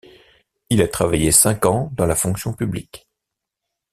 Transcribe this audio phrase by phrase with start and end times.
[0.71, 3.07] Il a travaillé cinq ans dans la fonction publique.